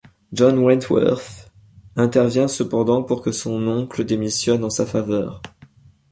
[0.33, 1.51] John Wentworth
[1.95, 5.43] intervient cependant pour que son oncle démissionne en sa faveur.